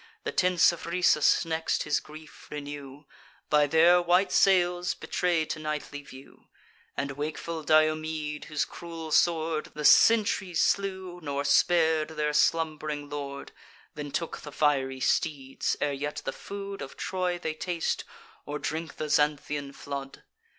The 0.23 0.31
tents 0.31 0.71
of 0.71 0.87
Rhesus 0.87 1.45
next, 1.45 1.83
his 1.83 1.99
grief 1.99 2.47
renew, 2.49 3.03
By 3.51 3.67
their 3.67 4.01
white 4.01 4.31
sails 4.31 4.95
betray'd 4.95 5.51
to 5.51 5.59
nightly 5.59 6.01
view; 6.01 6.47
And 6.97 7.11
wakeful 7.11 7.61
Diomede, 7.61 8.45
whose 8.45 8.65
cruel 8.65 9.11
sword 9.11 9.65
The 9.75 9.85
sentries 9.85 10.59
slew, 10.59 11.19
nor 11.21 11.43
spar'd 11.45 12.17
their 12.17 12.33
slumb'ring 12.33 13.11
lord, 13.11 13.51
Then 13.93 14.09
took 14.09 14.39
the 14.41 14.51
fiery 14.51 15.01
steeds, 15.01 15.77
ere 15.79 15.93
yet 15.93 16.23
the 16.25 16.33
food 16.33 16.81
Of 16.81 16.97
Troy 16.97 17.37
they 17.37 17.53
taste, 17.53 18.03
or 18.43 18.57
drink 18.57 18.95
the 18.95 19.07
Xanthian 19.07 19.71
flood. 19.71 20.23